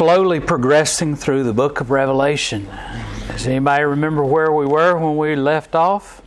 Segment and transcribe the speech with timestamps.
[0.00, 2.66] slowly progressing through the book of Revelation.
[3.28, 6.22] Does anybody remember where we were when we left off?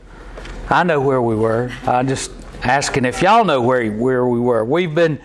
[0.69, 1.71] I know where we were.
[1.87, 2.29] I'm just
[2.61, 4.63] asking if y'all know where where we were.
[4.63, 5.19] We've been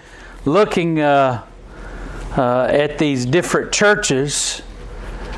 [0.46, 1.44] looking uh,
[2.38, 4.62] uh, at these different churches,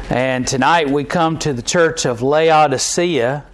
[0.09, 3.45] and tonight we come to the church of Laodicea,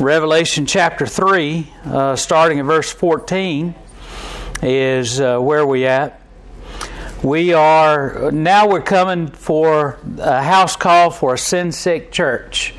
[0.00, 3.74] Revelation chapter three, uh, starting at verse fourteen,
[4.62, 6.18] is uh, where we at
[7.22, 12.74] we are now we're coming for a house call for a sin sick church.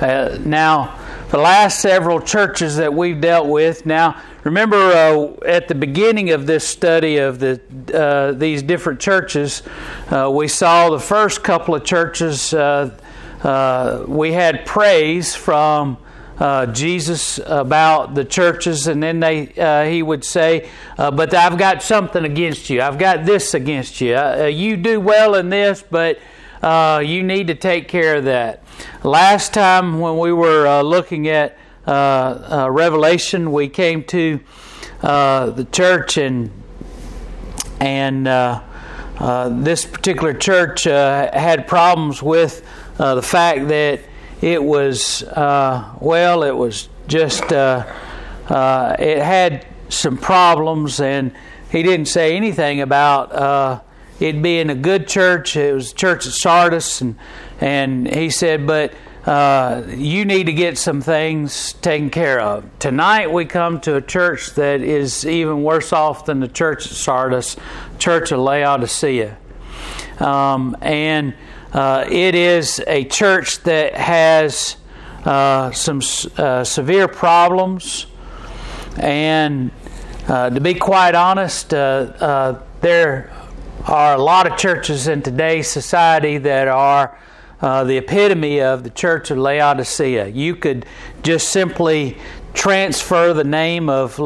[0.00, 0.98] Uh, now,
[1.30, 3.84] the last several churches that we've dealt with.
[3.86, 7.60] Now, remember uh, at the beginning of this study of the
[7.94, 9.62] uh, these different churches,
[10.10, 12.52] uh, we saw the first couple of churches.
[12.52, 12.96] Uh,
[13.42, 15.98] uh, we had praise from
[16.38, 21.58] uh, Jesus about the churches, and then they uh, he would say, uh, "But I've
[21.58, 22.80] got something against you.
[22.80, 24.14] I've got this against you.
[24.14, 26.18] Uh, uh, you do well in this, but
[26.62, 28.62] uh, you need to take care of that."
[29.02, 34.38] Last time when we were looking at Revelation, we came to
[35.02, 36.52] the church and
[37.80, 38.26] and
[39.64, 42.64] this particular church had problems with
[42.96, 44.00] the fact that
[44.40, 47.84] it was uh, well, it was just uh,
[48.48, 51.32] uh, it had some problems, and
[51.70, 53.80] he didn't say anything about uh,
[54.20, 55.56] it being a good church.
[55.56, 57.16] It was church at Sardis, and
[57.60, 58.92] and he said, but.
[59.26, 62.64] Uh, you need to get some things taken care of.
[62.78, 66.92] Tonight we come to a church that is even worse off than the church at
[66.92, 67.54] Sardis,
[67.98, 69.36] Church of Laodicea.
[70.18, 71.34] Um, and
[71.72, 74.76] uh, it is a church that has
[75.24, 76.00] uh, some
[76.38, 78.06] uh, severe problems,
[78.96, 79.70] and
[80.28, 83.30] uh, to be quite honest, uh, uh, there
[83.84, 87.18] are a lot of churches in today's society that are
[87.60, 90.28] the epitome of the Church of Laodicea.
[90.28, 90.86] You could
[91.22, 92.16] just simply
[92.54, 94.16] transfer the name of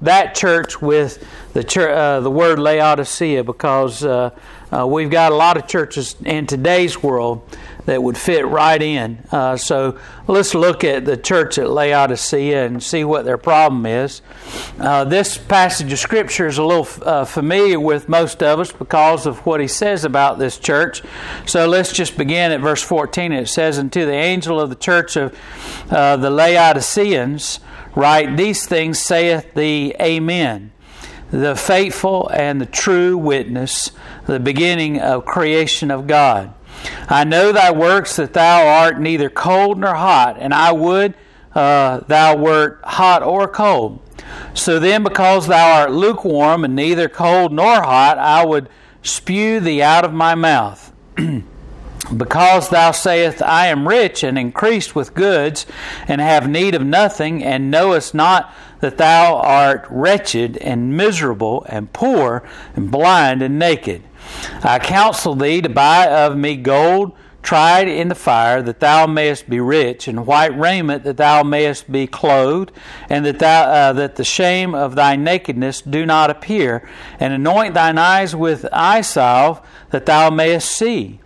[0.00, 4.30] that church with the, church, the word Laodicea because uh,
[4.88, 7.42] we've got a lot of churches in today's world
[7.86, 9.18] that would fit right in.
[9.32, 9.98] Uh, so
[10.28, 14.22] let's look at the church at Laodicea and see what their problem is.
[14.78, 19.26] Uh, this passage of Scripture is a little uh, familiar with most of us because
[19.26, 21.02] of what he says about this church.
[21.46, 23.32] So let's just begin at verse 14.
[23.32, 25.36] It says, Unto the angel of the church of
[25.90, 27.60] uh, the Laodiceans,
[27.94, 30.72] write, These things saith the Amen
[31.30, 33.90] the faithful and the true witness,
[34.26, 36.52] the beginning of creation of God.
[37.08, 41.14] I know thy works that thou art neither cold nor hot, and I would
[41.54, 44.00] uh, thou wert hot or cold.
[44.54, 48.68] So then, because thou art lukewarm and neither cold nor hot, I would
[49.02, 50.92] spew thee out of my mouth.
[52.16, 55.66] because thou sayest, I am rich and increased with goods,
[56.08, 61.92] and have need of nothing, and knowest not that thou art wretched and miserable and
[61.92, 62.42] poor
[62.74, 64.02] and blind and naked.
[64.62, 67.12] I counsel thee to buy of me gold
[67.42, 71.90] tried in the fire, that thou mayest be rich, and white raiment, that thou mayest
[71.90, 72.70] be clothed,
[73.08, 76.88] and that thou uh, that the shame of thy nakedness do not appear,
[77.18, 81.19] and anoint thine eyes with eye salve, that thou mayest see.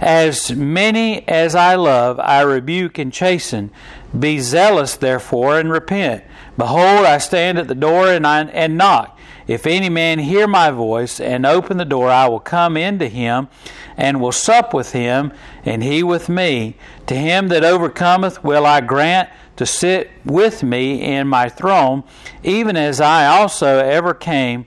[0.00, 3.70] As many as I love, I rebuke and chasten.
[4.18, 6.24] Be zealous, therefore, and repent.
[6.56, 9.18] Behold, I stand at the door and, I, and knock.
[9.46, 13.48] If any man hear my voice and open the door, I will come into him
[13.96, 15.32] and will sup with him,
[15.64, 16.76] and he with me.
[17.06, 22.04] To him that overcometh will I grant to sit with me in my throne,
[22.44, 24.66] even as I also ever came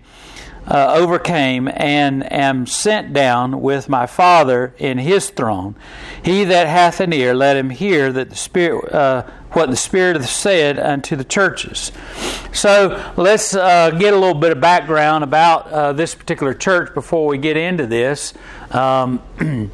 [0.68, 5.76] uh, overcame and am sent down with my Father in his throne.
[6.24, 10.22] He that hath an ear, let him hear that the Spirit, uh, what the Spirit
[10.24, 11.92] said unto the churches.
[12.54, 17.28] So let's uh, get a little bit of background about uh, this particular church before
[17.28, 18.34] we get into this.
[18.72, 19.22] Um,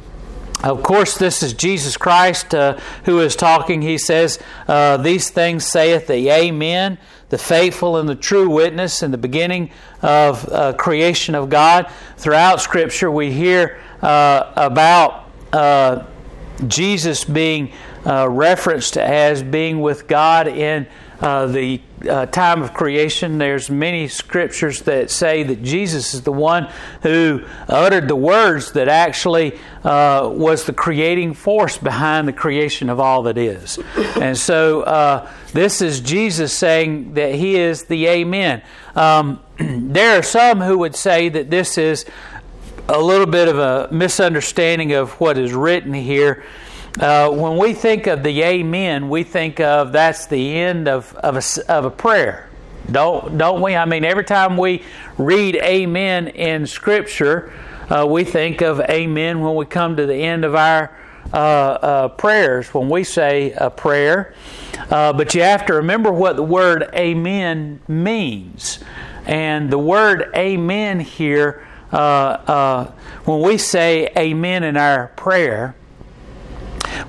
[0.62, 3.80] Of course, this is Jesus Christ uh, who is talking.
[3.80, 9.10] He says, uh, These things saith the Amen, the faithful and the true witness in
[9.10, 9.70] the beginning
[10.02, 11.90] of uh, creation of God.
[12.16, 16.04] Throughout Scripture, we hear uh, about uh,
[16.66, 17.72] Jesus being
[18.06, 20.86] uh, referenced as being with God in
[21.20, 23.38] uh, the uh, time of creation.
[23.38, 26.70] There's many scriptures that say that Jesus is the one
[27.02, 33.00] who uttered the words that actually uh, was the creating force behind the creation of
[33.00, 33.78] all that is.
[34.16, 38.62] And so uh, this is Jesus saying that He is the Amen.
[38.94, 42.04] Um, there are some who would say that this is
[42.88, 46.44] a little bit of a misunderstanding of what is written here.
[47.00, 51.36] Uh, when we think of the Amen, we think of that's the end of, of,
[51.36, 52.48] a, of a prayer.
[52.90, 53.76] Don't, don't we?
[53.76, 54.82] I mean, every time we
[55.16, 57.52] read Amen in Scripture,
[57.88, 60.96] uh, we think of Amen when we come to the end of our
[61.32, 64.34] uh, uh prayers, when we say a prayer.
[64.90, 68.80] Uh, but you have to remember what the word Amen means.
[69.24, 75.74] And the word Amen here when we say amen in our prayer,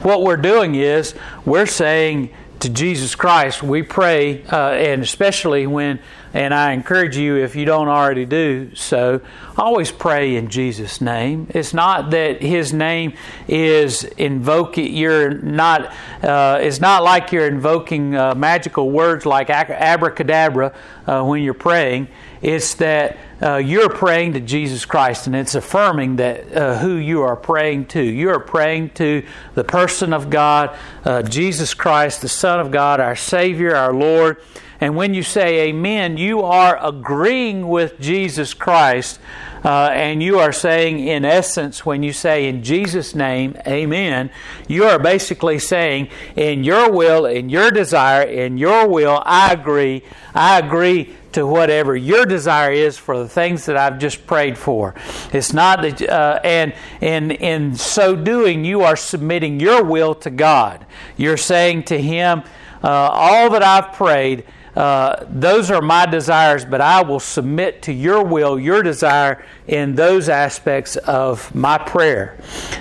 [0.01, 1.15] what we're doing is
[1.45, 5.99] we're saying to Jesus Christ, we pray, uh, and especially when,
[6.33, 9.21] and I encourage you if you don't already do so,
[9.57, 11.47] always pray in Jesus' name.
[11.51, 13.13] It's not that His name
[13.47, 14.93] is invoking.
[14.93, 15.93] You're not.
[16.21, 20.75] Uh, it's not like you're invoking uh, magical words like abracadabra
[21.07, 22.09] uh, when you're praying.
[22.41, 27.21] It's that uh, you're praying to Jesus Christ and it's affirming that uh, who you
[27.21, 28.03] are praying to.
[28.03, 30.75] You are praying to the person of God,
[31.05, 34.41] uh, Jesus Christ, the Son of God, our Savior, our Lord.
[34.81, 39.19] And when you say amen, you are agreeing with Jesus Christ.
[39.63, 44.31] Uh, and you are saying, in essence, when you say in Jesus' name, amen,
[44.69, 50.03] you are basically saying, in your will, in your desire, in your will, I agree.
[50.33, 54.95] I agree to whatever your desire is for the things that I've just prayed for.
[55.33, 60.29] It's not that, uh, and and in so doing, you are submitting your will to
[60.29, 60.85] God.
[61.17, 62.43] You're saying to Him,
[62.83, 64.45] uh, all that I've prayed.
[64.75, 69.95] Uh, those are my desires, but I will submit to your will, your desire in
[69.95, 72.37] those aspects of my prayer.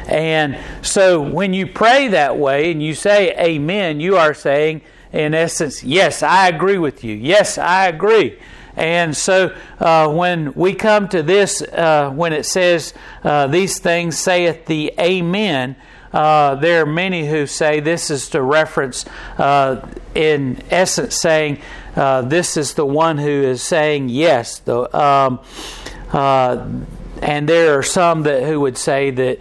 [0.06, 4.82] And so when you pray that way and you say amen, you are saying,
[5.12, 7.14] in essence, yes, I agree with you.
[7.14, 8.38] Yes, I agree.
[8.76, 12.94] And so uh, when we come to this, uh, when it says,
[13.24, 15.74] uh, These things saith the Amen,
[16.12, 19.04] uh, there are many who say this is to reference,
[19.36, 21.60] uh, in essence, saying,
[21.96, 24.58] uh, This is the one who is saying yes.
[24.60, 25.40] The, um,
[27.20, 29.38] and there are some that who would say that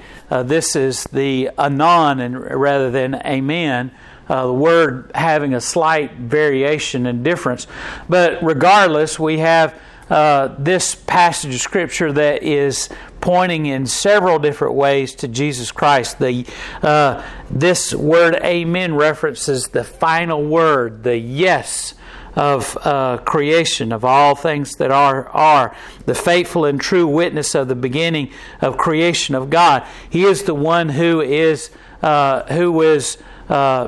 [0.48, 3.92] this is the anon and rather than amen
[4.30, 7.68] uh, the word having a slight variation and difference.
[8.10, 9.80] But regardless, we have
[10.10, 12.90] uh, this passage of Scripture that is
[13.20, 16.20] pointing in several different ways to Jesus Christ.
[16.20, 16.46] The,
[16.82, 21.94] uh, this word amen references the final word, the yes
[22.38, 25.76] of uh, creation, of all things that are, are,
[26.06, 28.32] the faithful and true witness of the beginning
[28.62, 29.86] of creation of God.
[30.08, 31.72] He is the one who is,
[32.04, 33.18] uh, who is,
[33.50, 33.88] uh,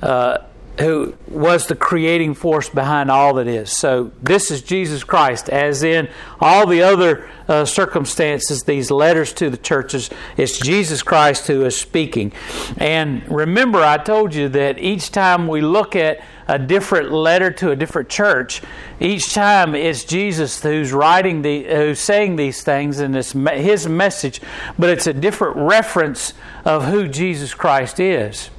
[0.00, 0.38] uh,
[0.80, 3.70] who was the creating force behind all that is.
[3.76, 6.08] So, this is Jesus Christ, as in
[6.40, 11.76] all the other uh, circumstances, these letters to the churches, it's Jesus Christ who is
[11.76, 12.32] speaking.
[12.76, 17.70] And remember, I told you that each time we look at a different letter to
[17.70, 18.60] a different church,
[18.98, 24.40] each time it's Jesus who's writing the, who's saying these things, and it's his message,
[24.78, 28.50] but it's a different reference of who Jesus Christ is.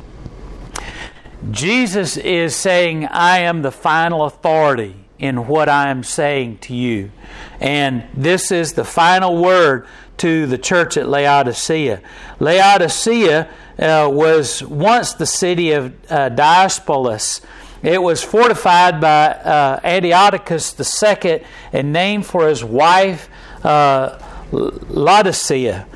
[1.52, 7.12] Jesus is saying, I am the final authority in what I am saying to you.
[7.60, 9.88] And this is the final word
[10.18, 12.02] to the church at Laodicea.
[12.40, 17.42] Laodicea uh, was once the city of uh, Diospolis.
[17.84, 23.30] It was fortified by uh, Antiochus II and named for his wife
[23.64, 24.20] uh,
[24.52, 25.88] Laodicea.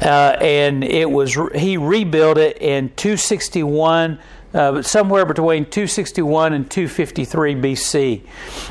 [0.00, 4.18] Uh, and it was he rebuilt it in 261
[4.54, 8.22] uh, somewhere between 261 and 253 BC.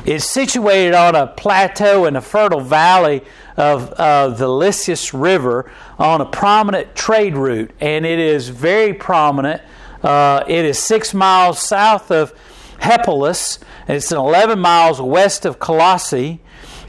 [0.06, 3.22] It's situated on a plateau in a fertile valley
[3.56, 9.62] of uh, the Lycus River on a prominent trade route, and it is very prominent.
[10.02, 12.32] Uh, it is six miles south of
[13.86, 16.40] and it's 11 miles west of Colossae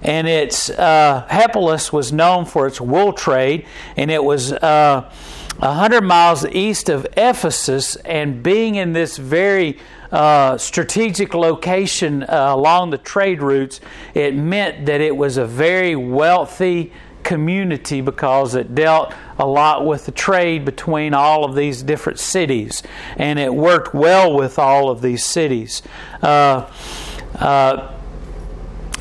[0.05, 1.25] and its uh,
[1.91, 3.65] was known for its wool trade,
[3.97, 5.11] and it was uh,
[5.59, 9.77] 100 miles east of Ephesus and being in this very
[10.12, 13.79] uh, strategic location uh, along the trade routes,
[14.13, 16.91] it meant that it was a very wealthy
[17.24, 22.83] community because it dealt a lot with the trade between all of these different cities,
[23.17, 25.81] and it worked well with all of these cities.
[26.21, 26.69] Uh,
[27.39, 27.91] uh,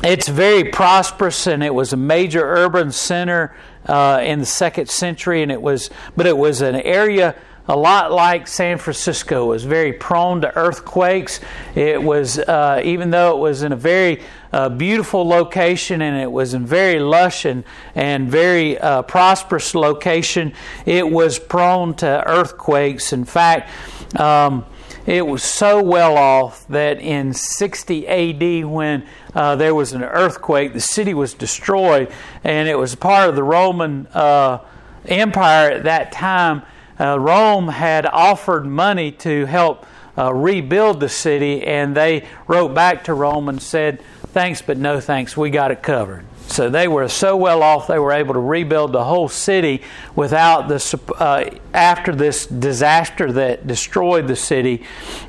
[0.03, 5.41] it's very prosperous, and it was a major urban center uh, in the second century,
[5.41, 7.35] and it was, but it was an area
[7.67, 9.45] a lot like San Francisco.
[9.45, 11.39] It was very prone to earthquakes.
[11.73, 14.21] It was, uh, even though it was in a very
[14.53, 17.63] uh, beautiful location and it was in very lush and,
[17.95, 20.53] and very uh, prosperous location,
[20.85, 23.11] it was prone to earthquakes.
[23.13, 23.71] In fact,
[24.19, 24.65] um,
[25.05, 30.73] it was so well off that in 60 AD, when uh, there was an earthquake,
[30.73, 32.11] the city was destroyed,
[32.43, 34.59] and it was part of the Roman uh,
[35.05, 36.63] Empire at that time
[36.99, 39.85] uh, Rome had offered money to help
[40.17, 44.99] uh, rebuild the city, and they wrote back to Rome and said, Thanks, but no
[44.99, 46.25] thanks, we got it covered.
[46.47, 49.81] So they were so well off, they were able to rebuild the whole city
[50.15, 50.99] without the.
[51.17, 54.83] Uh, after this disaster that destroyed the city,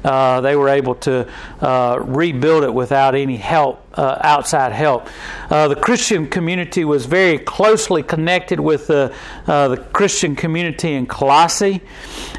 [0.04, 1.28] uh, they were able to
[1.60, 5.08] uh, rebuild it without any help, uh, outside help.
[5.50, 9.12] Uh, the Christian community was very closely connected with the,
[9.46, 11.80] uh, the Christian community in Colossae,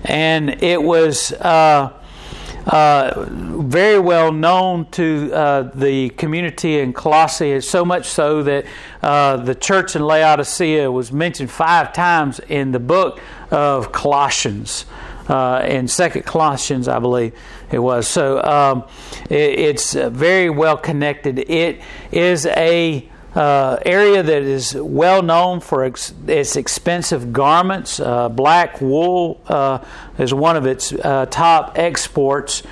[0.05, 1.33] and it was.
[2.67, 8.65] Uh, very well known to uh, the community in Colossae, so much so that
[9.01, 13.21] uh, the church in Laodicea was mentioned five times in the book
[13.51, 14.85] of Colossians.
[15.29, 17.33] Uh, in Second Colossians, I believe
[17.69, 18.07] it was.
[18.07, 18.85] So um,
[19.29, 21.39] it, it's very well connected.
[21.49, 21.81] It
[22.11, 27.99] is a uh, area that is well known for ex- its expensive garments.
[27.99, 29.77] Uh, black wool uh,
[30.17, 32.63] is one of its uh, top exports.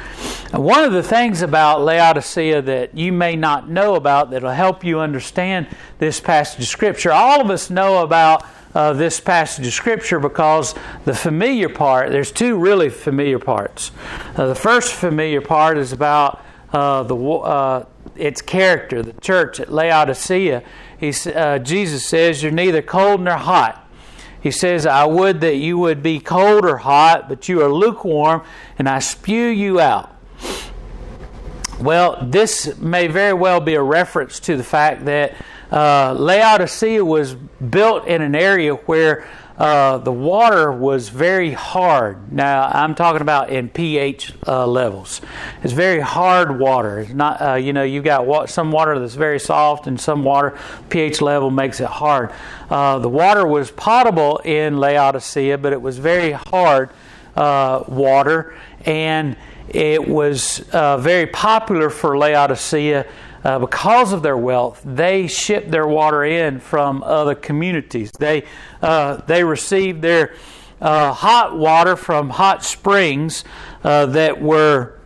[0.52, 4.50] And one of the things about Laodicea that you may not know about that will
[4.50, 5.68] help you understand
[6.00, 8.44] this passage of Scripture, all of us know about
[8.74, 10.74] uh, this passage of Scripture because
[11.06, 13.92] the familiar part, there's two really familiar parts.
[14.36, 16.42] Uh, the first familiar part is about
[16.72, 20.64] the its character, the church at Laodicea.
[21.00, 23.82] He, uh, Jesus says, You're neither cold nor hot.
[24.42, 28.44] He says, I would that you would be cold or hot, but you are lukewarm,
[28.78, 30.16] and I spew you out.
[31.80, 35.36] Well, this may very well be a reference to the fact that
[35.72, 42.32] uh, Laodicea was built in an area where uh, the water was very hard.
[42.32, 45.22] Now I'm talking about in pH uh, levels.
[45.64, 47.00] It's very hard water.
[47.00, 50.24] It's not uh, you know you've got wa- some water that's very soft and some
[50.24, 50.58] water
[50.90, 52.32] pH level makes it hard.
[52.70, 56.90] Uh, the water was potable in Laodicea, but it was very hard
[57.36, 59.38] uh, water and
[59.70, 63.06] it was uh, very popular for Laodicea
[63.46, 68.12] uh, because of their wealth, they shipped their water in from other communities.
[68.18, 68.44] They,
[68.82, 70.34] uh, they received their
[70.82, 73.44] uh, hot water from hot springs
[73.84, 75.00] uh, that were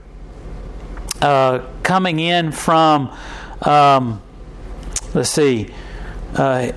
[1.22, 3.14] uh, coming in from,
[3.62, 4.22] um,
[5.14, 5.74] let's see,
[6.36, 6.72] uh,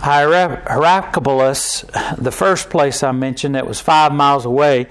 [0.00, 1.84] Hierapolis,
[2.16, 4.86] the first place I mentioned that was five miles away,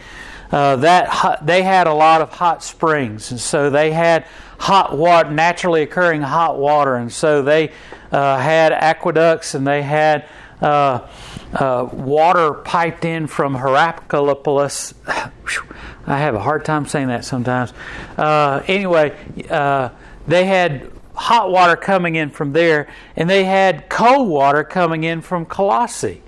[0.54, 4.28] uh, that they had a lot of hot springs, and so they had
[4.60, 7.72] hot water, naturally occurring hot water, and so they
[8.12, 10.28] uh, had aqueducts and they had
[10.62, 11.08] uh,
[11.54, 14.94] uh water piped in from Hierapolis.
[16.06, 17.74] I have a hard time saying that sometimes.
[18.16, 19.18] Uh, anyway,
[20.28, 25.22] they had hot water coming in from there, and they had cold water coming in
[25.22, 26.23] from Colossae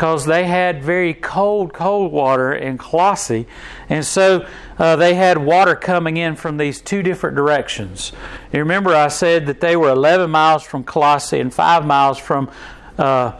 [0.00, 3.46] because they had very cold, cold water in Colossae.
[3.90, 8.10] And so uh, they had water coming in from these two different directions.
[8.50, 12.50] You remember, I said that they were 11 miles from Colossae and 5 miles from
[12.96, 13.38] uh,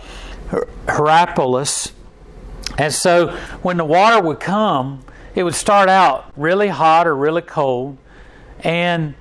[0.87, 1.93] Hierapolis.
[2.77, 3.29] And so
[3.63, 5.03] when the water would come,
[5.35, 7.97] it would start out really hot or really cold.
[8.63, 9.15] And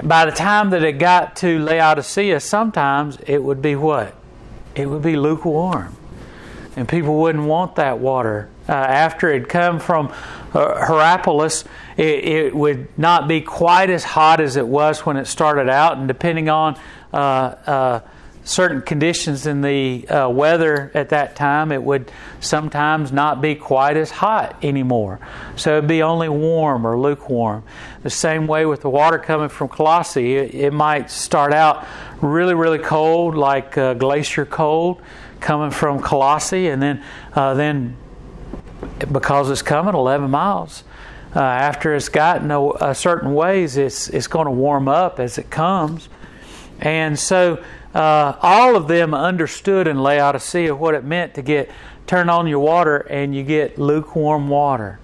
[0.00, 4.14] by the time that it got to Laodicea, sometimes it would be what?
[4.76, 5.96] It would be lukewarm
[6.76, 8.48] and people wouldn't want that water.
[8.68, 10.12] Uh, after it had come from
[10.54, 11.64] uh, Hierapolis,
[11.96, 15.98] it, it, would not be quite as hot as it was when it started out,
[15.98, 16.78] and depending on
[17.12, 18.00] uh, uh
[18.44, 22.10] certain conditions in the uh, weather at that time, it would
[22.40, 25.20] sometimes not be quite as hot anymore.
[25.56, 27.62] So it'd be only warm or lukewarm.
[28.02, 31.86] The same way with the water coming from Colossae, it, it might start out
[32.20, 35.00] really, really cold, like uh, glacier cold
[35.42, 37.96] coming from Colossae, and then uh, then
[39.10, 40.84] because it's coming 11 miles.
[41.34, 45.38] Uh, after it's gotten a, a, certain ways, it's it's going to warm up as
[45.38, 46.08] it comes,
[46.80, 47.62] and so
[47.94, 51.70] uh, all of them understood in Laodicea what it meant to get
[52.06, 54.98] turn on your water and you get lukewarm water.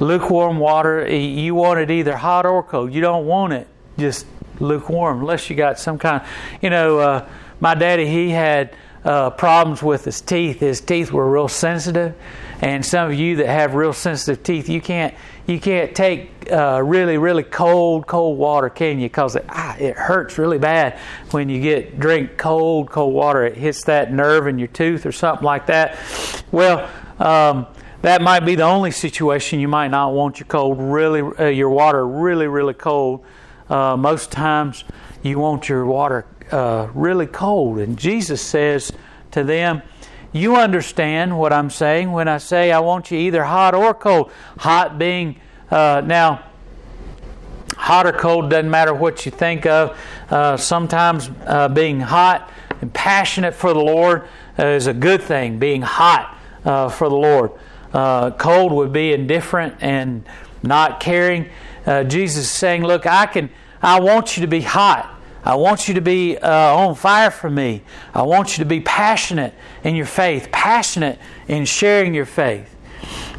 [0.00, 2.92] Lukewarm water, you want it either hot or cold.
[2.92, 3.66] You don't want it
[3.98, 4.26] just
[4.60, 6.24] lukewarm unless you got some kind.
[6.60, 7.28] You know, uh,
[7.60, 10.60] my daddy he had uh, problems with his teeth.
[10.60, 12.14] His teeth were real sensitive,
[12.60, 15.14] and some of you that have real sensitive teeth, you can't
[15.46, 19.08] you can't take uh, really really cold cold water, can you?
[19.08, 20.98] Because it ah, it hurts really bad
[21.32, 23.44] when you get drink cold cold water.
[23.44, 25.98] It hits that nerve in your tooth or something like that.
[26.50, 26.88] Well.
[27.18, 27.66] Um,
[28.02, 31.70] that might be the only situation you might not want your cold really uh, your
[31.70, 33.24] water really really cold
[33.70, 34.82] uh, most times
[35.22, 38.92] you want your water uh, really cold and jesus says
[39.30, 39.82] to them
[40.32, 44.32] you understand what I'm saying when I say I want you either hot or cold.
[44.58, 45.38] Hot being,
[45.70, 46.42] uh, now,
[47.76, 49.98] hot or cold doesn't matter what you think of.
[50.30, 54.26] Uh, sometimes uh, being hot and passionate for the Lord
[54.58, 57.52] uh, is a good thing, being hot uh, for the Lord.
[58.38, 60.26] Cold would be indifferent and
[60.62, 61.50] not caring.
[61.84, 63.50] Jesus is saying, Look, I can,
[63.82, 65.20] I want you to be hot.
[65.44, 67.82] I want you to be uh, on fire for me.
[68.14, 71.18] I want you to be passionate in your faith, passionate
[71.48, 72.68] in sharing your faith.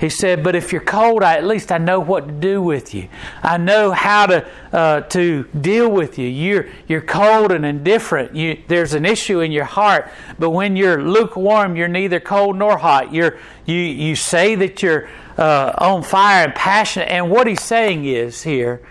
[0.02, 2.94] He said, "But if you're cold, I, at least I know what to do with
[2.94, 3.08] you.
[3.42, 6.28] I know how to uh, to deal with you.
[6.28, 8.36] You're you're cold and indifferent.
[8.36, 10.12] You, there's an issue in your heart.
[10.38, 13.14] But when you're lukewarm, you're neither cold nor hot.
[13.14, 15.08] You're you you say that you're
[15.38, 17.06] uh, on fire and passionate.
[17.06, 18.82] And what he's saying is here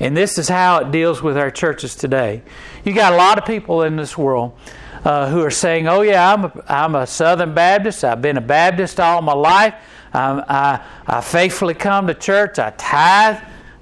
[0.00, 2.42] and this is how it deals with our churches today.
[2.84, 4.58] You got a lot of people in this world
[5.04, 8.02] uh, who are saying, "Oh yeah, I'm a, I'm a Southern Baptist.
[8.02, 9.74] I've been a Baptist all my life.
[10.12, 12.58] I, I faithfully come to church.
[12.58, 13.38] I tithe,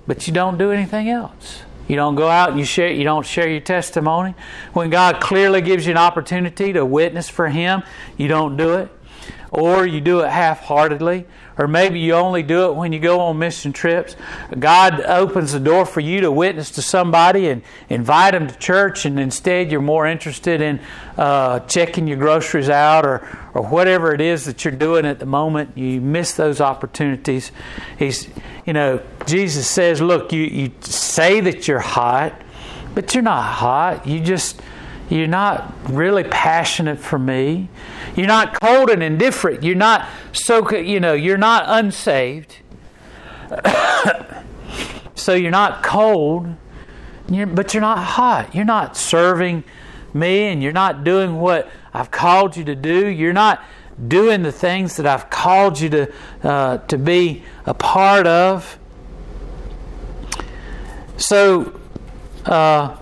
[0.07, 2.93] but you don't do anything else." You don't go out and you share.
[2.93, 4.35] You don't share your testimony
[4.75, 7.83] when God clearly gives you an opportunity to witness for Him.
[8.19, 8.91] You don't do it,
[9.51, 11.27] or you do it half-heartedly,
[11.59, 14.17] or maybe you only do it when you go on mission trips.
[14.59, 19.05] God opens the door for you to witness to somebody and invite them to church,
[19.05, 20.81] and instead you're more interested in
[21.17, 25.27] uh, checking your groceries out or, or whatever it is that you're doing at the
[25.27, 25.77] moment.
[25.77, 27.51] You miss those opportunities.
[27.99, 28.29] He's,
[28.65, 32.41] you know, Jesus says, look, you, you say that you're hot,
[32.95, 34.07] but you're not hot.
[34.07, 34.63] You just
[35.09, 37.69] you're not really passionate for me.
[38.15, 39.63] You're not cold and indifferent.
[39.63, 42.57] You're not so, you know, you're not unsaved.
[45.15, 46.55] so you're not cold,
[47.29, 48.55] but you're not hot.
[48.55, 49.65] You're not serving
[50.13, 53.07] me and you're not doing what I've called you to do.
[53.07, 53.63] You're not
[54.07, 58.79] doing the things that I've called you to, uh, to be a part of.
[61.17, 61.81] So,
[62.45, 62.97] uh,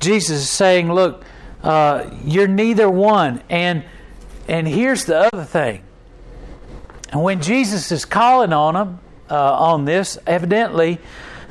[0.00, 1.24] Jesus is saying, look,
[1.64, 3.42] uh, you're neither one.
[3.48, 3.84] And
[4.46, 5.82] and here's the other thing.
[7.12, 9.00] When Jesus is calling on them
[9.30, 10.98] uh, on this, evidently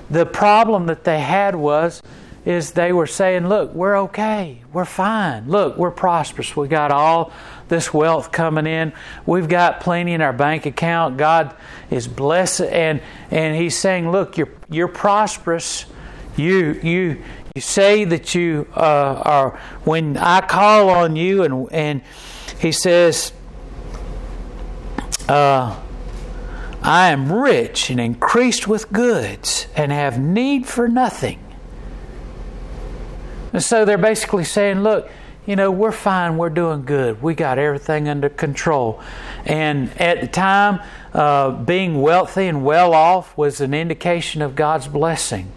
[0.10, 2.02] the problem that they had was
[2.45, 4.62] is they were saying, "Look, we're okay.
[4.71, 5.47] We're fine.
[5.47, 6.56] Look, we're prosperous.
[6.56, 7.32] We got all
[7.69, 8.93] this wealth coming in.
[9.26, 11.17] We've got plenty in our bank account.
[11.17, 11.56] God
[11.89, 15.86] is blessed." And and He's saying, "Look, you're you're prosperous.
[16.36, 17.23] You you
[17.55, 22.01] you say that you uh, are when I call on you, and and
[22.57, 23.31] he says,
[25.29, 25.79] uh,
[26.81, 31.37] "I am rich and increased with goods, and have need for nothing."
[33.53, 35.09] And so they're basically saying, "Look."
[35.45, 39.01] you know, we're fine, we're doing good, we got everything under control.
[39.45, 40.79] And at the time,
[41.13, 45.51] uh, being wealthy and well off was an indication of God's blessing.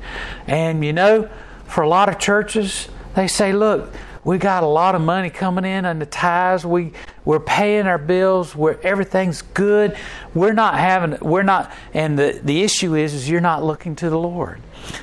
[0.48, 1.30] And you know,
[1.66, 3.92] for a lot of churches, they say, look,
[4.24, 6.66] we got a lot of money coming in on the tithes.
[6.66, 6.92] We
[7.24, 8.56] we're paying our bills.
[8.56, 9.96] We're everything's good.
[10.34, 11.18] We're not having.
[11.20, 11.72] We're not.
[11.94, 14.60] And the the issue is, is you're not looking to the Lord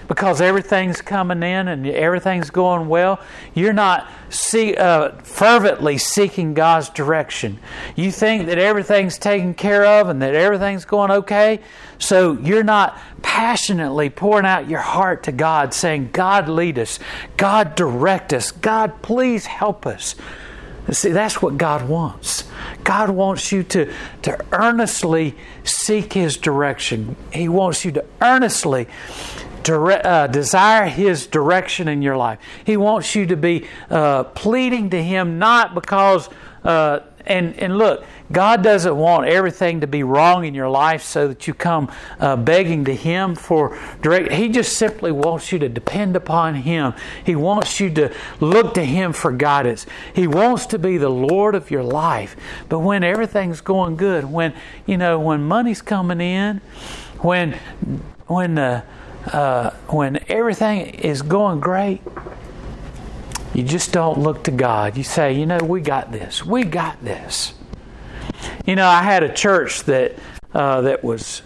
[0.07, 3.19] because everything's coming in and everything's going well.
[3.53, 7.59] You're not see, uh, fervently seeking God's direction.
[7.95, 11.59] You think that everything's taken care of and that everything's going okay.
[11.99, 16.99] So you're not passionately pouring out your heart to God, saying, God, lead us.
[17.37, 18.51] God, direct us.
[18.51, 20.15] God, please help us.
[20.91, 22.43] See, that's what God wants.
[22.83, 23.93] God wants you to,
[24.23, 27.15] to earnestly seek His direction.
[27.31, 28.87] He wants you to earnestly
[29.63, 32.39] dire- uh, desire His direction in your life.
[32.65, 36.29] He wants you to be uh, pleading to Him not because
[36.63, 41.27] uh, and and look, God doesn't want everything to be wrong in your life so
[41.29, 44.31] that you come uh, begging to Him for direct.
[44.33, 46.93] He just simply wants you to depend upon Him.
[47.25, 49.85] He wants you to look to Him for guidance.
[50.13, 52.35] He wants to be the Lord of your life.
[52.67, 54.53] But when everything's going good, when
[54.85, 56.59] you know when money's coming in,
[57.19, 57.53] when
[58.27, 58.83] when uh,
[59.27, 62.01] uh, when everything is going great,
[63.53, 64.97] you just don't look to God.
[64.97, 66.45] You say, you know, we got this.
[66.45, 67.53] We got this.
[68.65, 70.13] You know, I had a church that
[70.53, 71.41] uh, that was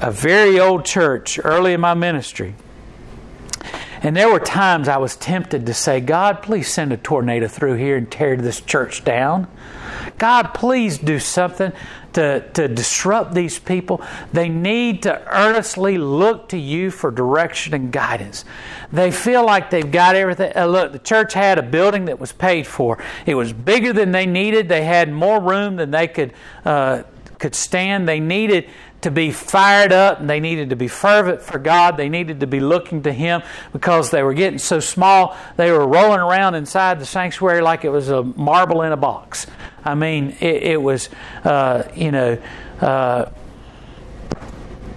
[0.00, 2.54] a very old church early in my ministry.
[4.02, 7.76] And there were times I was tempted to say, God, please send a tornado through
[7.76, 9.46] here and tear this church down.
[10.18, 11.72] God, please do something
[12.14, 14.02] to, to disrupt these people.
[14.32, 18.44] They need to earnestly look to you for direction and guidance.
[18.92, 20.52] They feel like they've got everything.
[20.56, 23.02] Uh, look, the church had a building that was paid for.
[23.26, 24.68] It was bigger than they needed.
[24.68, 26.32] They had more room than they could
[26.64, 27.02] uh,
[27.44, 28.08] could stand.
[28.08, 28.70] They needed
[29.02, 31.98] to be fired up and they needed to be fervent for God.
[31.98, 35.36] They needed to be looking to Him because they were getting so small.
[35.58, 39.46] They were rolling around inside the sanctuary like it was a marble in a box.
[39.84, 41.10] I mean, it, it was,
[41.44, 42.38] uh, you know,
[42.80, 43.26] uh,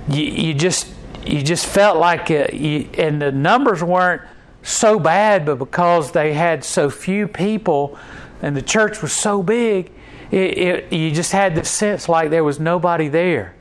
[0.07, 0.87] you, you, just
[1.25, 4.21] you just felt like it, you, and the numbers weren't
[4.63, 7.99] so bad, but because they had so few people
[8.41, 9.91] and the church was so big,
[10.31, 13.53] it, it, you just had this sense like there was nobody there.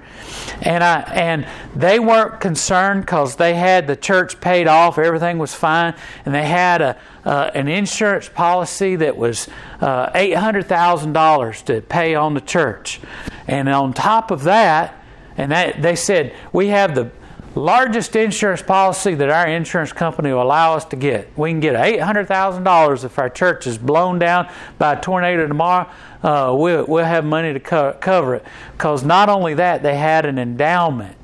[0.62, 5.54] And I and they weren't concerned because they had the church paid off, everything was
[5.54, 9.48] fine, and they had a uh, an insurance policy that was
[9.80, 13.00] uh, eight hundred thousand dollars to pay on the church,
[13.46, 14.94] and on top of that,
[15.36, 17.10] and that they said we have the
[17.56, 21.36] largest insurance policy that our insurance company will allow us to get.
[21.36, 25.88] We can get $800,000 if our church is blown down by a tornado tomorrow.
[26.22, 28.44] Uh, we'll, we'll have money to co- cover it.
[28.72, 31.16] Because not only that, they had an endowment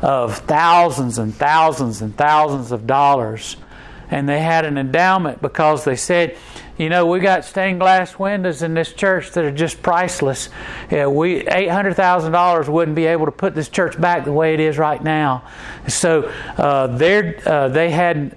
[0.00, 3.56] of thousands and thousands and thousands of dollars.
[4.10, 6.36] And they had an endowment because they said
[6.76, 10.48] you know, we got stained glass windows in this church that are just priceless.
[10.90, 14.32] Yeah, we eight hundred thousand dollars wouldn't be able to put this church back the
[14.32, 15.48] way it is right now.
[15.86, 18.36] So uh, uh, they had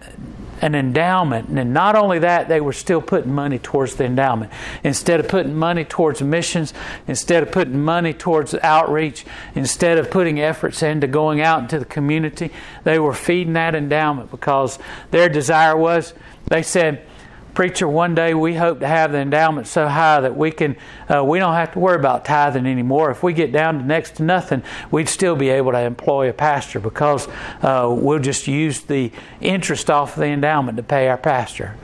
[0.61, 4.51] an endowment, and not only that, they were still putting money towards the endowment.
[4.83, 6.73] Instead of putting money towards missions,
[7.07, 11.85] instead of putting money towards outreach, instead of putting efforts into going out into the
[11.85, 12.51] community,
[12.83, 14.79] they were feeding that endowment because
[15.11, 16.13] their desire was.
[16.47, 17.05] They said
[17.57, 20.75] preacher, one day we hope to have the endowment so high that we can
[21.09, 23.09] uh, we don't have to worry about tithing anymore.
[23.09, 26.33] If we get down to next to nothing, we'd still be able to employ a
[26.33, 27.27] pastor because
[27.63, 31.75] uh, we'll just use the interest off of the endowment to pay our pastor.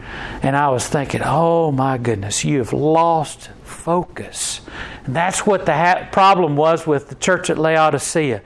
[0.44, 4.62] And I was thinking, oh my goodness, you have lost focus.
[5.06, 8.44] And that's what the ha- problem was with the church at Laodicea.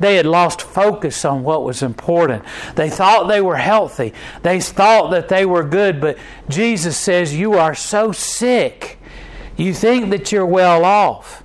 [0.00, 2.42] They had lost focus on what was important.
[2.74, 4.12] They thought they were healthy.
[4.42, 8.98] They thought that they were good, but Jesus says, You are so sick.
[9.56, 11.44] You think that you're well off.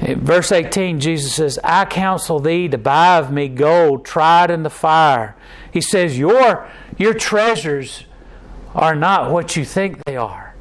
[0.00, 4.70] Verse 18, Jesus says, I counsel thee to buy of me gold tried in the
[4.70, 5.36] fire.
[5.72, 8.04] He says, Your, your treasures
[8.74, 10.54] are not what you think they are.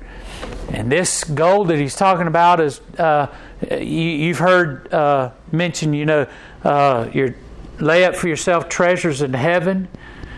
[0.70, 3.28] And this gold that he's talking about is uh,
[3.72, 6.28] you, have heard uh, mentioned, you know,
[6.64, 7.36] uh, your
[7.80, 9.88] lay up for yourself treasures in heaven.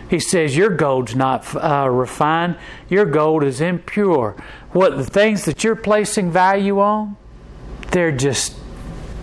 [0.09, 2.57] He says your gold's not uh, refined.
[2.89, 4.35] Your gold is impure.
[4.71, 7.15] What the things that you're placing value on,
[7.91, 8.55] they're just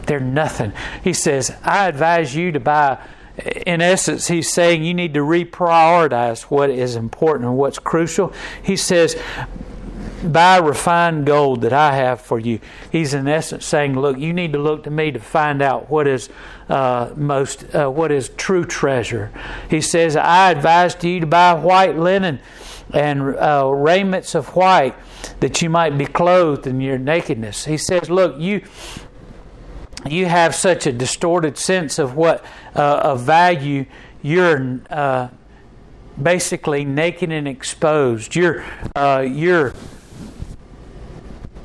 [0.07, 0.73] they're nothing.
[1.03, 2.99] He says, I advise you to buy.
[3.67, 8.33] In essence, he's saying you need to reprioritize what is important and what's crucial.
[8.63, 9.21] He says,
[10.24, 12.61] buy refined gold that I have for you.
[12.90, 16.07] He's in essence saying, look, you need to look to me to find out what
[16.07, 16.29] is
[16.68, 19.31] uh, most, uh, what is true treasure.
[19.68, 22.40] He says, I advise to you to buy white linen
[22.92, 24.94] and uh, raiments of white
[25.40, 27.64] that you might be clothed in your nakedness.
[27.64, 28.62] He says, look, you
[30.09, 32.44] you have such a distorted sense of what
[32.76, 33.87] uh, of value
[34.22, 35.29] you're uh,
[36.20, 38.37] basically naked and exposed.
[38.37, 39.74] You're uh, you're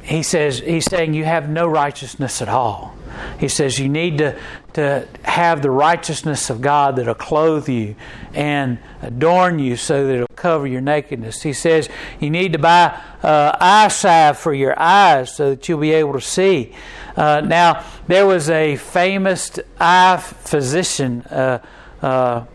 [0.03, 2.95] he says he's saying you have no righteousness at all.
[3.39, 4.39] He says you need to,
[4.73, 7.95] to have the righteousness of God that'll clothe you
[8.33, 11.41] and adorn you so that it'll cover your nakedness.
[11.41, 15.79] He says you need to buy uh, eye salve for your eyes so that you'll
[15.79, 16.73] be able to see.
[17.15, 21.59] Uh, now, there was a famous eye physician, uh,
[22.01, 22.45] uh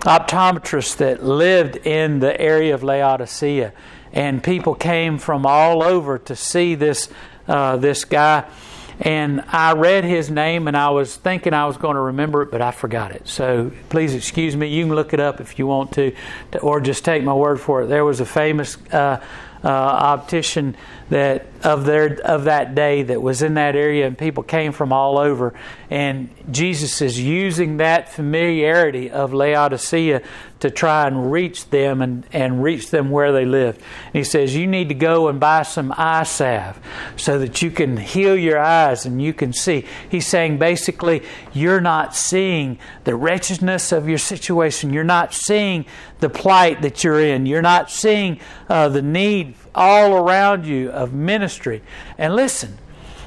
[0.00, 3.72] optometrist, that lived in the area of Laodicea
[4.14, 7.10] and people came from all over to see this
[7.46, 8.44] uh, this guy.
[9.00, 12.52] And I read his name, and I was thinking I was going to remember it,
[12.52, 13.26] but I forgot it.
[13.26, 14.68] So please excuse me.
[14.68, 16.14] You can look it up if you want to,
[16.62, 17.86] or just take my word for it.
[17.86, 19.20] There was a famous uh,
[19.64, 20.76] uh, optician
[21.08, 24.92] that of their of that day that was in that area, and people came from
[24.92, 25.54] all over.
[25.90, 30.22] And Jesus is using that familiarity of Laodicea
[30.64, 33.76] to try and reach them and, and reach them where they live.
[33.76, 36.80] And he says, You need to go and buy some eye salve
[37.18, 39.84] so that you can heal your eyes and you can see.
[40.08, 41.22] He's saying basically,
[41.52, 44.90] you're not seeing the wretchedness of your situation.
[44.90, 45.84] You're not seeing
[46.20, 47.44] the plight that you're in.
[47.44, 51.82] You're not seeing uh, the need all around you of ministry.
[52.16, 52.78] And listen,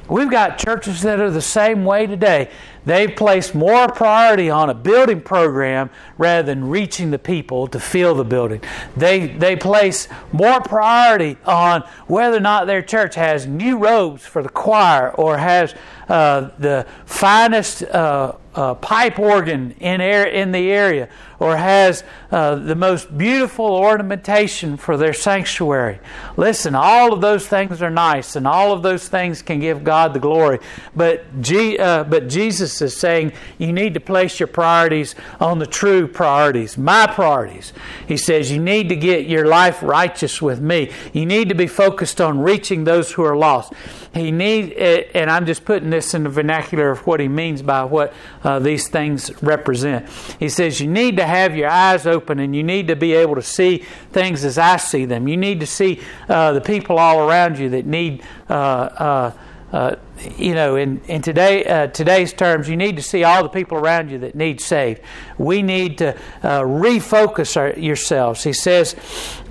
[0.08, 2.50] we've got churches that are the same way today.
[2.84, 8.14] They've placed more priority on a building program rather than reaching the people to fill
[8.14, 8.62] the building.
[8.96, 14.42] They, they place more priority on whether or not their church has new robes for
[14.42, 15.74] the choir or has
[16.08, 22.56] uh, the finest uh, uh, pipe organ in, air, in the area or has uh,
[22.56, 26.00] the most beautiful ornamentation for their sanctuary.
[26.36, 30.12] Listen, all of those things are nice and all of those things can give God
[30.12, 30.58] the glory.
[30.96, 35.66] But, G, uh, but Jesus is saying you need to place your priorities on the
[35.66, 37.72] true priorities, my priorities.
[38.06, 40.90] He says you need to get your life righteous with me.
[41.12, 43.72] You need to be focused on reaching those who are lost.
[44.14, 47.84] He need, and I'm just putting this in the vernacular of what he means by
[47.84, 50.08] what uh, these things represent.
[50.38, 53.34] He says, You need to have your eyes open and you need to be able
[53.34, 55.28] to see things as I see them.
[55.28, 58.22] You need to see uh, the people all around you that need.
[58.48, 59.32] Uh,
[59.72, 59.96] uh, uh
[60.36, 63.78] you know, in, in today, uh, today's terms, you need to see all the people
[63.78, 65.00] around you that need saved.
[65.36, 68.42] We need to refocus our, yourselves.
[68.44, 68.96] He says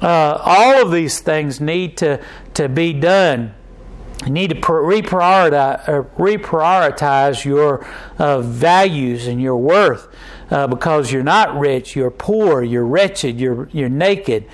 [0.02, 2.24] all of these things need to,
[2.56, 3.54] to be done
[4.26, 7.86] you need to reprioritize, uh, reprioritize your
[8.18, 10.08] uh, values and your worth
[10.50, 14.46] uh, because you're not rich, you're poor, you're wretched, you're, you're naked.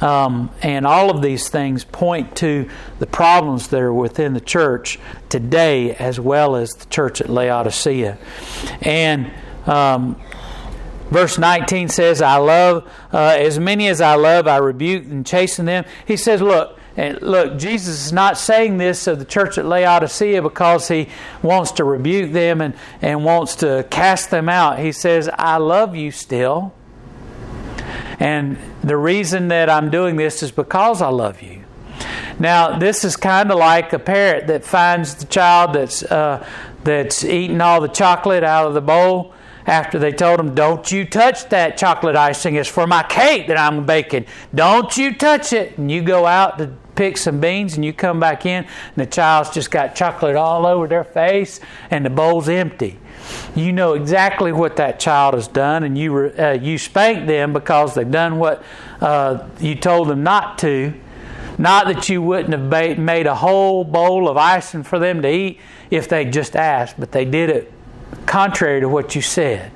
[0.00, 4.98] Um, and all of these things point to the problems that are within the church
[5.28, 8.16] today as well as the church at Laodicea.
[8.82, 9.32] And
[9.66, 10.20] um,
[11.10, 15.64] Verse 19 says, I love, uh, as many as I love, I rebuke and chasten
[15.64, 15.86] them.
[16.06, 20.42] He says, Look, and look, Jesus is not saying this of the church at Laodicea
[20.42, 21.08] because he
[21.42, 24.80] wants to rebuke them and, and wants to cast them out.
[24.80, 26.74] He says, I love you still.
[28.20, 31.64] And the reason that I'm doing this is because I love you.
[32.38, 36.46] Now, this is kind of like a parent that finds the child that's, uh,
[36.84, 39.34] that's eating all the chocolate out of the bowl
[39.68, 42.56] after they told him, Don't you touch that chocolate icing.
[42.56, 44.24] It's for my cake that I'm baking.
[44.54, 45.76] Don't you touch it.
[45.76, 49.06] And you go out to pick some beans and you come back in and the
[49.06, 52.98] child's just got chocolate all over their face and the bowl's empty.
[53.54, 57.94] You know exactly what that child has done, and you uh, you spank them because
[57.94, 58.62] they've done what
[59.02, 60.94] uh, you told them not to.
[61.58, 65.58] Not that you wouldn't have made a whole bowl of icing for them to eat
[65.90, 67.72] if they just asked, but they did it
[68.28, 69.72] contrary to what you said.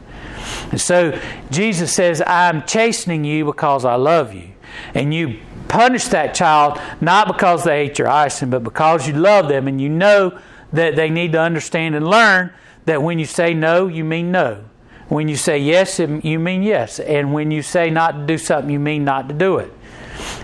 [0.70, 1.18] And so
[1.50, 4.50] Jesus says, I'm chastening you because I love you.
[4.94, 9.48] And you punish that child not because they ate your icing, but because you love
[9.48, 10.38] them and you know
[10.72, 12.52] that they need to understand and learn
[12.84, 14.64] that when you say no, you mean no.
[15.08, 16.98] When you say yes, you mean yes.
[16.98, 19.72] And when you say not to do something, you mean not to do it.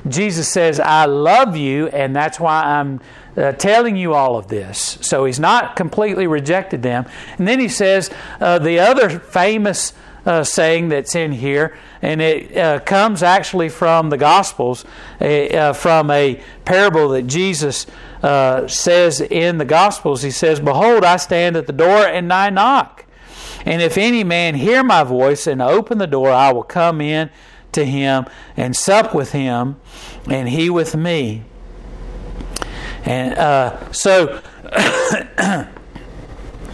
[0.07, 3.01] Jesus says, I love you, and that's why I'm
[3.39, 4.99] uh, telling you all of this.
[5.01, 7.07] So he's not completely rejected them.
[7.39, 9.93] And then he says uh, the other famous
[10.27, 14.85] uh, saying that's in here, and it uh, comes actually from the Gospels,
[15.21, 17.87] uh, from a parable that Jesus
[18.23, 20.21] uh, says in the Gospels.
[20.21, 23.07] He says, Behold, I stand at the door and I knock.
[23.65, 27.31] And if any man hear my voice and open the door, I will come in
[27.73, 29.77] to him and sup with him,
[30.29, 31.45] and he with me.
[33.09, 34.43] And uh, so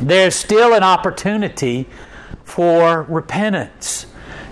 [0.00, 1.86] there's still an opportunity
[2.42, 4.06] for repentance.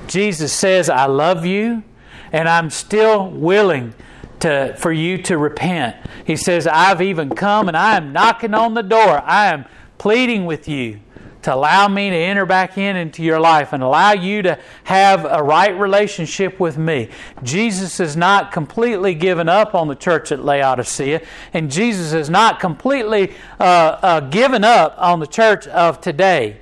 [0.07, 1.83] Jesus says, I love you,
[2.31, 3.95] and I'm still willing
[4.39, 5.97] to, for you to repent.
[6.25, 9.21] He says, I've even come and I am knocking on the door.
[9.27, 9.65] I am
[9.99, 11.01] pleading with you
[11.43, 15.25] to allow me to enter back in into your life and allow you to have
[15.25, 17.09] a right relationship with me.
[17.43, 21.21] Jesus has not completely given up on the church at Laodicea,
[21.53, 26.59] and Jesus has not completely uh, uh, given up on the church of today.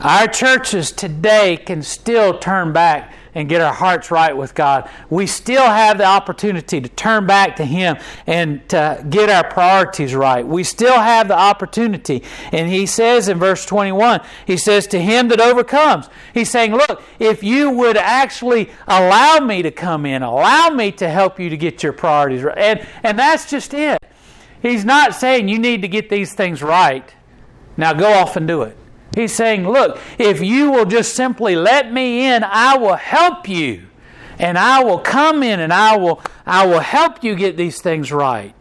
[0.00, 5.26] Our churches today can still turn back and get our hearts right with God, we
[5.26, 10.46] still have the opportunity to turn back to Him and to get our priorities right.
[10.46, 12.22] We still have the opportunity.
[12.52, 16.08] And He says in verse 21, He says, To him that overcomes.
[16.32, 21.08] He's saying, Look, if you would actually allow me to come in, allow me to
[21.08, 22.58] help you to get your priorities right.
[22.58, 23.98] And, and that's just it.
[24.62, 27.14] He's not saying you need to get these things right.
[27.76, 28.76] Now go off and do it.
[29.14, 33.86] He's saying, Look, if you will just simply let me in, I will help you.
[34.38, 38.10] And I will come in and I will, I will help you get these things
[38.10, 38.54] right.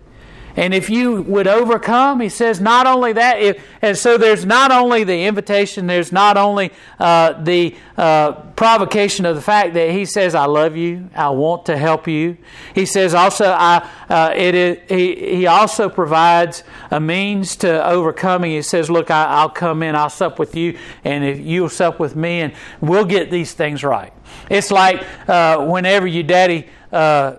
[0.56, 4.72] And if you would overcome, he says, not only that, if, and so there's not
[4.72, 10.06] only the invitation, there's not only uh, the uh, provocation of the fact that he
[10.06, 12.38] says, I love you, I want to help you.
[12.76, 18.52] He says also, I, uh, it is, he, he also provides a means to overcoming.
[18.52, 22.00] He says, Look, I, will come in, I'll sup with you, and if you'll sup
[22.00, 24.14] with me, and we'll get these things right.
[24.50, 27.38] It's like uh, whenever your daddy uh,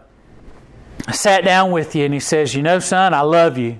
[1.12, 3.78] sat down with you and he says, You know, son, I love you.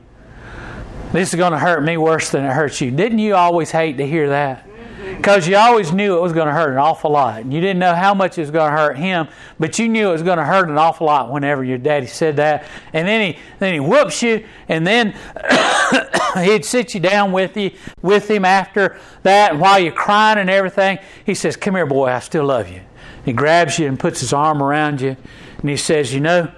[1.13, 2.91] This is going to hurt me worse than it hurts you.
[2.91, 4.67] Didn't you always hate to hear that?
[5.17, 7.41] Because you always knew it was going to hurt an awful lot.
[7.43, 10.09] And you didn't know how much it was going to hurt him, but you knew
[10.09, 12.67] it was going to hurt an awful lot whenever your daddy said that.
[12.93, 15.15] And then he then he whoops you, and then
[16.43, 17.71] he'd sit you down with you
[18.03, 22.09] with him after that, and while you're crying and everything, he says, Come here, boy,
[22.09, 22.81] I still love you.
[23.25, 25.17] He grabs you and puts his arm around you,
[25.59, 26.51] and he says, You know,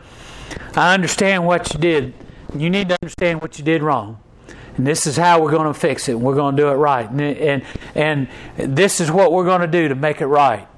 [0.75, 2.15] I understand what you did.
[2.55, 4.21] You need to understand what you did wrong.
[4.77, 6.19] And this is how we're going to fix it.
[6.19, 7.09] We're going to do it right.
[7.09, 10.69] And, and, and this is what we're going to do to make it right.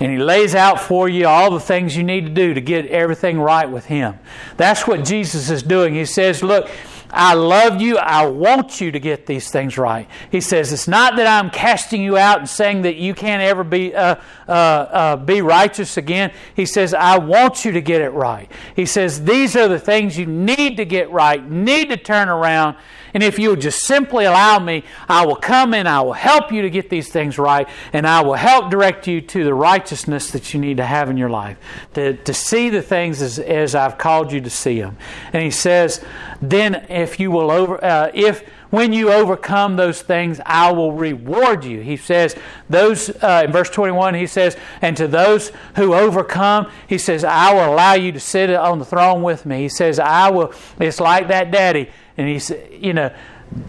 [0.00, 2.86] And He lays out for you all the things you need to do to get
[2.86, 4.18] everything right with Him.
[4.56, 5.94] That's what Jesus is doing.
[5.94, 6.68] He says, Look,
[7.14, 7.96] I love you.
[7.96, 10.08] I want you to get these things right.
[10.30, 13.62] He says, It's not that I'm casting you out and saying that you can't ever
[13.62, 14.16] be, uh,
[14.48, 16.32] uh, uh, be righteous again.
[16.56, 18.50] He says, I want you to get it right.
[18.74, 22.76] He says, These are the things you need to get right, need to turn around.
[23.14, 26.52] And if you would just simply allow me, I will come in, I will help
[26.52, 30.32] you to get these things right, and I will help direct you to the righteousness
[30.32, 31.56] that you need to have in your life,
[31.94, 34.98] to, to see the things as, as I've called you to see them.
[35.32, 36.04] And he says,
[36.42, 41.64] then if you will over, uh, if when you overcome those things, I will reward
[41.64, 41.80] you.
[41.80, 42.34] He says,
[42.68, 47.54] those, uh, in verse 21, he says, and to those who overcome, he says, I
[47.54, 49.58] will allow you to sit on the throne with me.
[49.58, 51.88] He says, I will, it's like that daddy.
[52.16, 53.12] And he said, you know,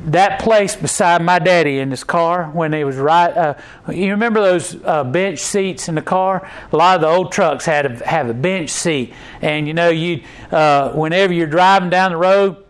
[0.05, 3.35] that place beside my daddy in his car when he was right.
[3.35, 3.55] Uh,
[3.91, 6.49] you remember those uh, bench seats in the car?
[6.71, 9.89] A lot of the old trucks had a, have a bench seat, and you know,
[9.89, 12.63] you uh, whenever you're driving down the road,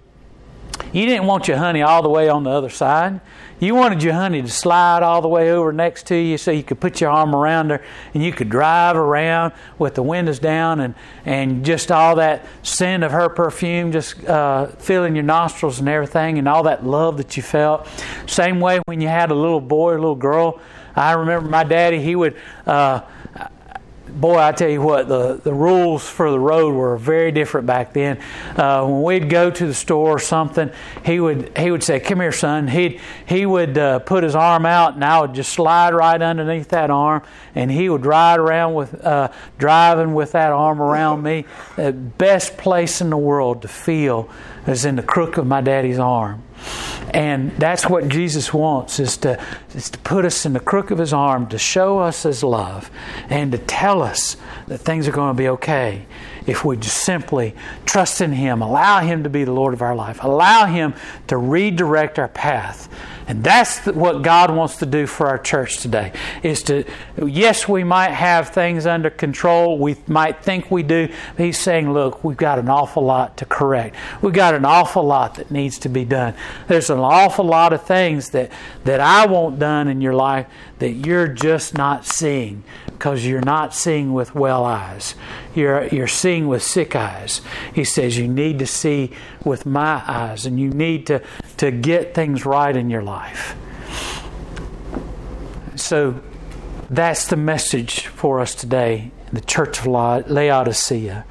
[0.92, 3.22] you didn't want your honey all the way on the other side.
[3.58, 6.62] You wanted your honey to slide all the way over next to you so you
[6.62, 7.82] could put your arm around her
[8.14, 10.94] and you could drive around with the windows down and,
[11.26, 16.38] and just all that scent of her perfume just uh, filling your nostrils and everything
[16.38, 17.88] and all that love that you felt.
[18.28, 20.60] Same way when you had a little boy or little girl.
[20.94, 22.36] I remember my daddy, he would.
[22.66, 23.02] Uh,
[24.20, 27.94] boy, I tell you what, the, the rules for the road were very different back
[27.94, 28.20] then.
[28.56, 30.72] Uh, when we'd go to the store or something,
[31.06, 34.66] he would he would say, "Come here, son." He he would uh, put his arm
[34.66, 37.24] out, and I would just slide right underneath that arm,
[37.54, 41.46] and he would ride around with uh, driving with that arm around me.
[41.76, 44.30] The best place in the world to feel
[44.68, 46.44] is in the crook of my daddy's arm.
[47.14, 49.42] And that's what Jesus wants is to,
[49.74, 52.92] is to put us in the crook of his arm, to show us his love,
[53.30, 56.06] and to tell us that things are going to be okay
[56.46, 59.96] if we just simply trust in him, allow him to be the Lord of our
[59.96, 60.94] life, allow him
[61.28, 62.88] to redirect our path
[63.28, 66.14] and that's what God wants to do for our church today.
[66.44, 66.84] Is to,
[67.24, 69.80] yes, we might have things under control.
[69.80, 71.10] We might think we do.
[71.36, 73.96] But He's saying, look, we've got an awful lot to correct.
[74.22, 76.36] We've got an awful lot that needs to be done.
[76.68, 78.52] There's an awful lot of things that,
[78.84, 80.48] that I want done in your life
[80.80, 85.16] that you're just not seeing because you're not seeing with well eyes.
[85.54, 87.42] You're, you're seeing with sick eyes.
[87.74, 89.12] He says you need to see
[89.44, 91.22] with my eyes and you need to,
[91.58, 93.56] to get things right in your life.
[95.76, 96.22] So
[96.90, 101.26] that's the message for us today the church of Laodicea.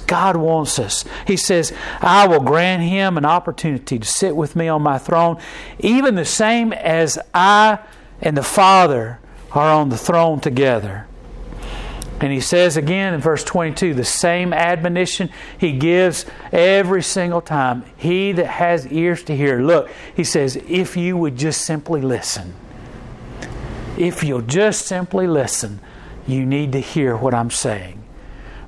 [0.00, 1.04] God wants us.
[1.26, 5.40] He says, I will grant him an opportunity to sit with me on my throne,
[5.78, 7.78] even the same as I
[8.20, 9.18] and the Father
[9.52, 11.06] are on the throne together.
[12.20, 15.28] And he says again in verse 22 the same admonition
[15.58, 17.84] he gives every single time.
[17.96, 19.60] He that has ears to hear.
[19.60, 22.54] Look, he says, if you would just simply listen,
[23.98, 25.80] if you'll just simply listen,
[26.26, 28.01] you need to hear what I'm saying.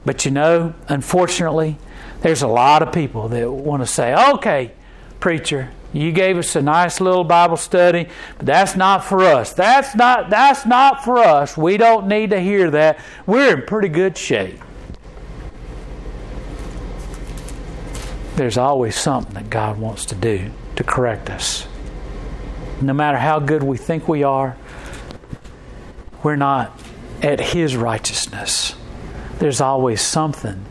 [0.04, 1.78] But you know, unfortunately,
[2.20, 4.72] there's a lot of people that want to say, okay,
[5.20, 9.52] preacher, you gave us a nice little Bible study, but that's not for us.
[9.52, 11.56] That's not that's not for us.
[11.56, 12.98] We don't need to hear that.
[13.26, 14.58] We're in pretty good shape.
[18.34, 21.68] There's always something that God wants to do to correct us.
[22.82, 24.56] No matter how good we think we are,
[26.24, 26.76] we're not
[27.22, 28.74] at His righteousness.
[29.38, 30.64] There's always something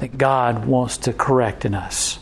[0.00, 2.18] that God wants to correct in us.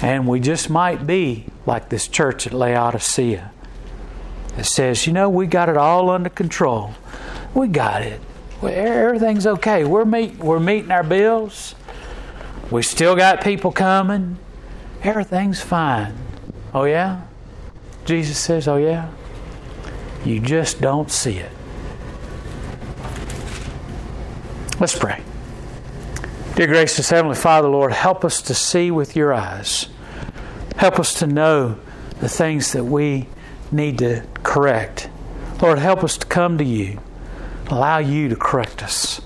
[0.00, 3.50] And we just might be like this church at Laodicea
[4.56, 6.94] that says, you know, we got it all under control.
[7.54, 8.20] We got it.
[8.62, 9.84] Everything's okay.
[9.84, 11.74] We're, meet, we're meeting our bills.
[12.70, 14.38] We still got people coming.
[15.02, 16.14] Everything's fine.
[16.74, 17.22] Oh, yeah?
[18.04, 19.10] Jesus says, oh, yeah?
[20.24, 21.52] You just don't see it.
[24.78, 25.22] Let's pray.
[26.54, 29.88] Dear gracious Heavenly Father, Lord, help us to see with your eyes.
[30.76, 31.78] Help us to know
[32.20, 33.28] the things that we
[33.72, 35.08] need to correct.
[35.62, 37.00] Lord, help us to come to you.
[37.68, 39.22] Allow you to correct us.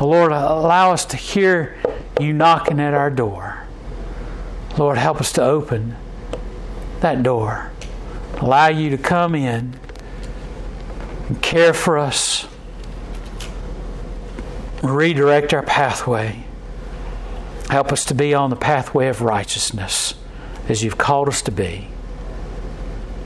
[0.00, 1.76] Lord, allow us to hear
[2.20, 3.66] you knocking at our door.
[4.78, 5.96] Lord, help us to open
[7.00, 7.72] that door.
[8.36, 9.80] Allow you to come in
[11.28, 12.46] and care for us,
[14.90, 16.44] redirect our pathway.
[17.70, 20.14] Help us to be on the pathway of righteousness
[20.68, 21.88] as you've called us to be.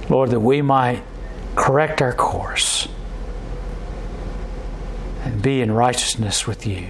[0.08, 1.02] Lord, that we might
[1.56, 2.88] correct our course
[5.22, 6.88] and be in righteousness with you.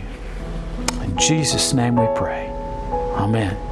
[1.03, 2.49] In Jesus' name we pray.
[3.17, 3.70] Amen.